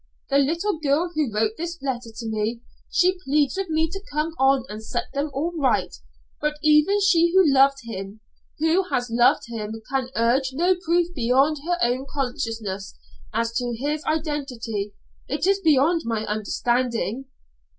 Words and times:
The 0.31 0.39
little 0.39 0.79
girl 0.79 1.11
who 1.13 1.31
wrote 1.31 1.57
this 1.59 1.79
letter 1.79 2.09
to 2.11 2.27
me 2.27 2.61
she 2.91 3.19
pleads 3.23 3.55
with 3.55 3.69
me 3.69 3.87
to 3.91 4.03
come 4.11 4.33
on 4.39 4.65
and 4.67 4.83
set 4.83 5.03
them 5.13 5.29
all 5.31 5.51
right: 5.55 5.95
but 6.41 6.57
even 6.63 6.99
she 7.01 7.31
who 7.35 7.43
loved 7.53 7.77
him 7.85 8.19
who 8.57 8.89
has 8.89 9.11
loved 9.11 9.43
him, 9.47 9.79
can 9.91 10.09
urge 10.15 10.53
no 10.53 10.73
proof 10.73 11.13
beyond 11.13 11.59
her 11.67 11.77
own 11.83 12.07
consciousness, 12.11 12.97
as 13.31 13.53
to 13.57 13.75
his 13.77 14.03
identity; 14.05 14.95
it 15.27 15.45
is 15.45 15.59
beyond 15.59 16.01
my 16.03 16.25
understanding." 16.25 17.25